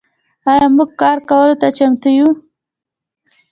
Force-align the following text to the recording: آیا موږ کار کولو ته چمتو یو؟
آیا 0.49 0.65
موږ 0.75 0.89
کار 1.01 1.17
کولو 1.29 1.55
ته 1.61 1.67
چمتو 1.77 2.09
یو؟ 2.17 2.29